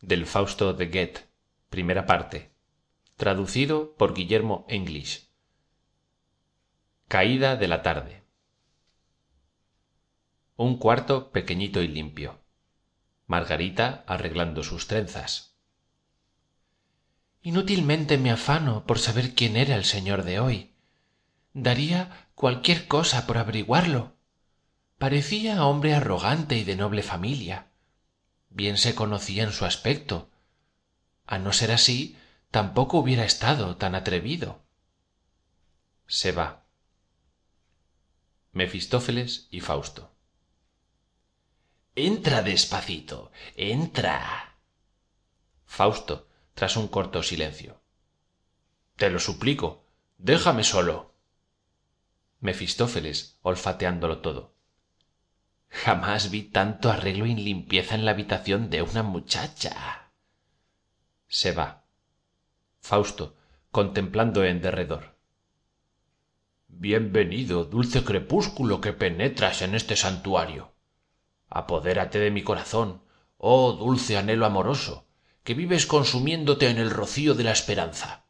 [0.00, 2.52] del fausto de goethe
[3.16, 5.28] traducido por guillermo english.
[7.08, 8.22] Caída de la tarde.
[10.54, 12.38] Un cuarto pequeñito y limpio.
[13.26, 15.56] Margarita arreglando sus trenzas.
[17.42, 20.76] Inútilmente me afano por saber quién era el señor de hoy.
[21.52, 24.14] Daría cualquier cosa por averiguarlo.
[24.98, 27.72] Parecía hombre arrogante y de noble familia
[28.56, 30.30] bien se conocía en su aspecto.
[31.26, 32.18] Á no ser así
[32.50, 34.64] tampoco hubiera estado tan atrevido.
[36.06, 36.64] Se va.
[38.52, 40.10] Mefistófeles y fausto.
[41.94, 44.56] Entra despacito entra.
[45.66, 47.82] Fausto tras un corto silencio.
[48.96, 49.84] Te lo suplico
[50.16, 51.14] déjame solo.
[52.40, 54.55] Mefistófeles olfateándolo todo
[55.84, 60.10] jamás vi tanto arreglo y limpieza en la habitación de una muchacha.
[61.28, 61.84] Se va.
[62.80, 63.36] Fausto
[63.70, 65.16] contemplando en derredor.
[66.68, 70.72] Bien venido dulce crepúsculo que penetras en este santuario.
[71.50, 73.02] Apodérate de mi corazón
[73.36, 75.06] oh dulce anhelo amoroso
[75.44, 78.24] que vives consumiéndote en el rocío de la esperanza.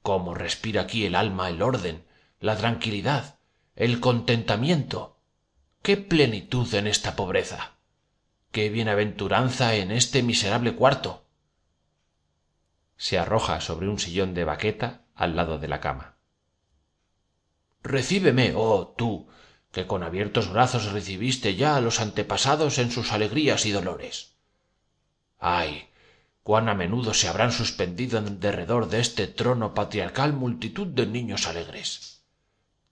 [0.00, 2.04] Cómo respira aquí el alma el orden
[2.38, 3.38] la tranquilidad
[3.74, 5.18] el contentamiento
[5.82, 7.72] qué plenitud en esta pobreza.
[8.52, 11.24] Qué bienaventuranza en este miserable cuarto.
[12.96, 16.16] Se arroja sobre un sillón de vaqueta al lado de la cama.
[17.82, 19.28] Recíbeme oh tú
[19.72, 24.36] que con abiertos brazos recibiste ya a los antepasados en sus alegrías y dolores.
[25.38, 25.88] Ay
[26.42, 31.46] cuán a menudo se habrán suspendido en derredor de este trono patriarcal multitud de niños
[31.46, 32.24] alegres.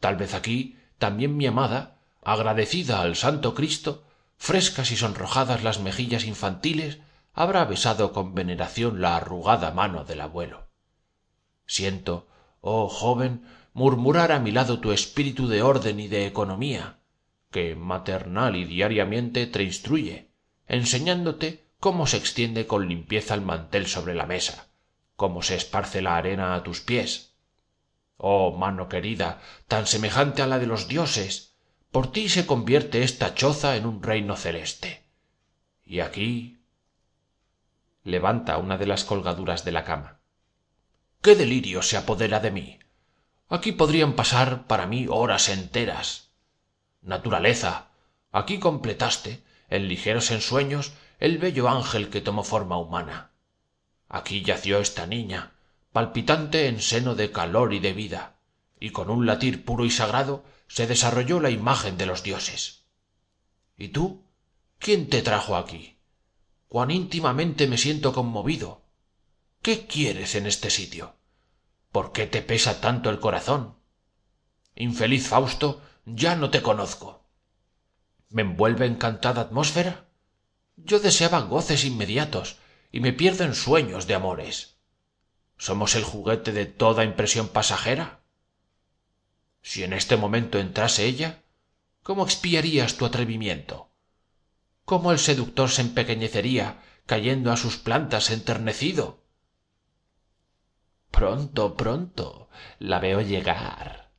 [0.00, 1.97] Tal vez aquí también mi amada
[2.32, 4.04] agradecida al santo cristo
[4.36, 6.98] frescas y sonrojadas las mejillas infantiles
[7.32, 10.68] habrá besado con veneración la arrugada mano del abuelo.
[11.66, 12.28] Siento
[12.60, 16.98] oh joven murmurar a mi lado tu espíritu de orden y de economía
[17.50, 20.30] que maternal y diariamente te instruye
[20.66, 24.68] enseñándote cómo se extiende con limpieza el mantel sobre la mesa
[25.18, 27.34] cómo se esparce la arena a tus pies.
[28.16, 31.47] Oh mano querida tan semejante a la de los dioses
[31.90, 35.04] por ti se convierte esta choza en un reino celeste.
[35.84, 36.60] Y aquí
[38.02, 40.20] levanta una de las colgaduras de la cama.
[41.22, 42.78] Qué delirio se apodera de mí
[43.48, 46.30] aquí podrían pasar para mí horas enteras.
[47.02, 47.88] Naturaleza
[48.32, 53.30] aquí completaste en ligeros ensueños el bello ángel que tomó forma humana.
[54.08, 55.52] Aquí yació esta niña
[55.92, 58.34] palpitante en seno de calor y de vida
[58.78, 62.84] y con un latir puro y sagrado se desarrolló la imagen de los dioses.
[63.76, 64.24] Y tú
[64.78, 65.96] quién te trajo aquí
[66.68, 68.82] cuán íntimamente me siento conmovido
[69.62, 71.16] qué quieres en este sitio
[71.90, 73.76] por qué te pesa tanto el corazón
[74.76, 77.24] infeliz fausto ya no te conozco.
[78.30, 80.08] Me envuelve encantada atmósfera
[80.84, 82.56] yo deseaba goces inmediatos
[82.92, 84.76] y me pierdo en sueños de amores.
[85.56, 88.20] Somos el juguete de toda impresión pasajera
[89.62, 91.42] si en este momento entrase ella
[92.02, 93.90] cómo expiarías tu atrevimiento
[94.84, 99.24] cómo el seductor se empequeñecería cayendo á sus plantas enternecido
[101.10, 102.48] pronto pronto
[102.78, 104.12] la veo llegar.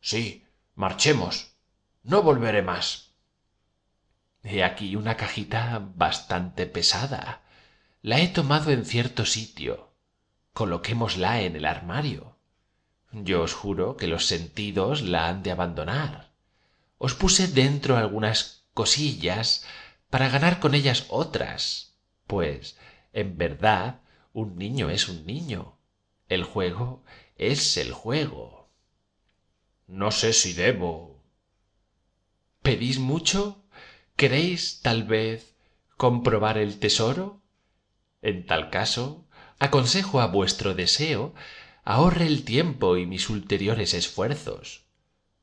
[0.00, 0.44] Sí
[0.74, 1.56] marchemos.
[2.02, 3.14] No volveré más.
[4.42, 7.42] He aquí una cajita bastante pesada.
[8.02, 9.94] La he tomado en cierto sitio.
[10.52, 12.33] Coloquémosla en el armario
[13.14, 16.32] yo os juro que los sentidos la han de abandonar.
[16.98, 19.64] Os puse dentro algunas cosillas
[20.10, 21.94] para ganar con ellas otras
[22.26, 22.76] pues
[23.12, 24.00] en verdad
[24.32, 25.78] un niño es un niño.
[26.28, 27.04] El juego
[27.36, 28.70] es el juego.
[29.86, 31.22] No sé si debo.
[32.62, 33.62] Pedís mucho
[34.16, 35.54] queréis tal vez
[35.96, 37.42] comprobar el tesoro
[38.22, 39.26] en tal caso
[39.58, 41.34] aconsejo á vuestro deseo
[41.84, 44.84] ahorre el tiempo y mis ulteriores esfuerzos.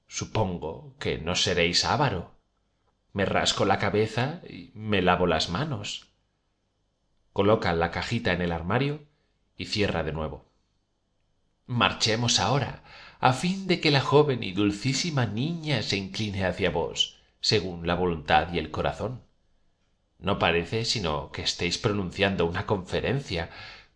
[0.08, 2.32] Supongo que no seréis avaro.
[3.14, 6.08] Me rasco la cabeza y me lavo las manos.
[7.34, 9.06] Coloca la cajita en el armario
[9.56, 10.46] y cierra de nuevo.
[11.68, 12.84] Marchemos ahora
[13.22, 17.96] á fin de que la joven y dulcísima niña se incline hacia vos según la
[17.96, 19.22] voluntad y el corazón.
[20.20, 23.50] No parece sino que estéis pronunciando una conferencia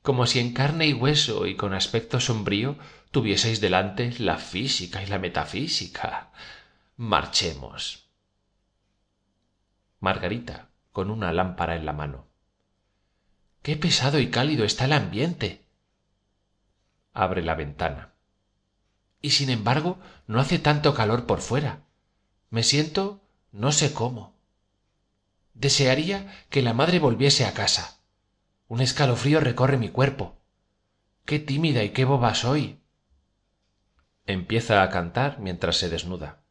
[0.06, 2.78] como si en carne y hueso y con aspecto sombrío
[3.10, 6.30] tuvieseis delante la física y la metafísica.
[6.96, 8.06] Marchemos.
[10.00, 12.28] Margarita con una lámpara en la mano.
[13.64, 15.66] Qué pesado y cálido está el ambiente.
[17.12, 18.14] Abre la ventana.
[19.24, 19.98] Y sin embargo
[20.28, 21.80] no hace tanto calor por fuera.
[22.52, 24.36] Me siento no sé cómo.
[25.56, 27.96] Desearía que la madre volviese a casa
[28.68, 30.36] un escalofrío recorre mi cuerpo.
[31.26, 32.80] Qué tímida y qué boba soy.
[34.26, 36.42] Empieza a cantar mientras se desnuda.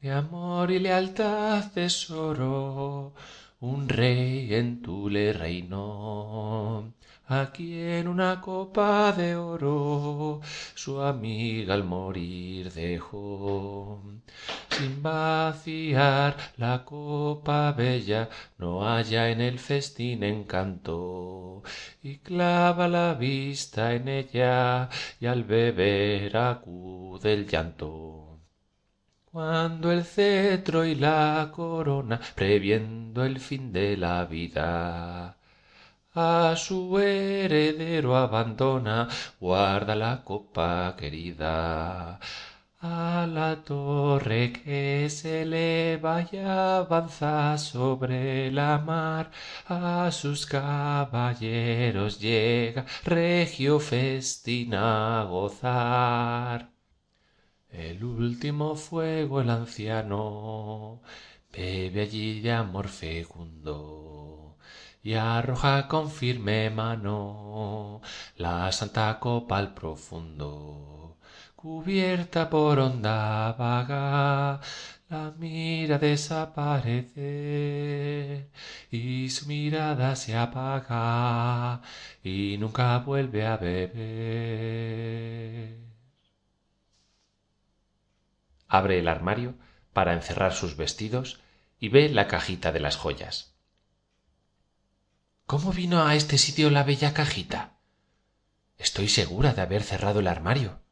[0.00, 3.14] De amor y lealtad tesoro
[3.60, 4.82] un rey en
[7.28, 10.40] aquí en una copa de oro
[10.74, 14.02] su amiga al morir dejó.
[14.70, 18.28] Sin vaciar la copa bella
[18.58, 21.62] no halla en el festín encanto.
[22.02, 24.88] Y clava la vista en ella
[25.20, 28.40] y al beber acude el llanto.
[29.24, 35.35] Cuando el cetro y la corona previendo el fin de la vida
[36.16, 39.08] a su heredero abandona.
[39.40, 42.18] Guarda la copa querida
[42.80, 49.30] a la torre que se eleva y avanza sobre la mar.
[49.68, 56.70] A sus caballeros llega regio festín a gozar.
[57.70, 61.02] El último fuego el anciano
[61.52, 64.45] bebe allí de amor fecundo
[65.06, 68.00] y arroja con firme mano
[68.38, 71.18] la santa copa al profundo
[71.54, 74.60] cubierta por onda vaga
[75.08, 78.50] la mira desaparece
[78.90, 81.82] y su mirada se apaga
[82.24, 85.78] y nunca vuelve a beber.
[88.66, 89.54] Abre el armario
[89.92, 91.38] para encerrar sus vestidos
[91.78, 93.55] y ve la cajita de las joyas
[95.46, 97.78] cómo vino a este sitio la bella cajita
[98.78, 100.82] estoy segura de haber cerrado el armario.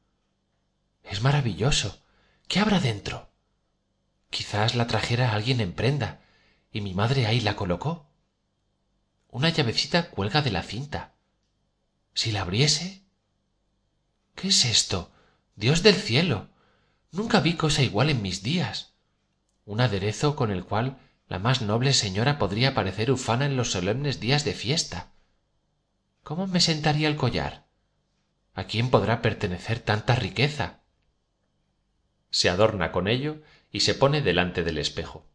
[1.03, 2.03] Es maravilloso.
[2.49, 3.35] Qué habrá dentro
[4.35, 6.21] quizás la trajera alguien en prenda
[6.73, 8.11] y mi madre ahí la colocó.
[9.31, 11.15] Una llavecita cuelga de la cinta.
[12.15, 13.05] Si la abriese.
[14.35, 15.13] Qué es esto
[15.55, 16.49] dios del cielo.
[17.13, 18.95] Nunca vi cosa igual en mis días.
[19.67, 24.21] Un aderezo con el cual la más noble señora podría parecer ufana en los solemnes
[24.21, 25.13] días de fiesta.
[26.23, 27.65] Cómo me sentaría el collar
[28.55, 30.81] a quién podrá pertenecer tanta riqueza
[32.31, 35.27] se adorna con ello y se pone delante del espejo.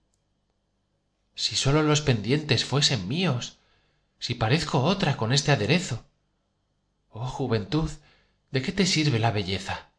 [1.34, 3.60] Si sólo los pendientes fuesen míos
[4.20, 6.06] si parezco otra con este aderezo.
[7.10, 7.90] Oh juventud
[8.52, 9.90] de qué te sirve la belleza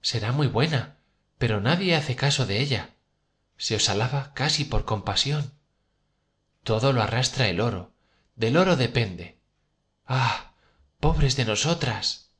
[0.00, 0.96] será muy buena
[1.38, 2.90] pero nadie hace caso de ella
[3.58, 5.52] se os alaba casi por compasión.
[6.64, 7.92] Todo lo arrastra el oro.
[8.36, 9.38] Del oro depende.
[10.06, 10.48] Ah
[11.00, 12.32] pobres de nosotras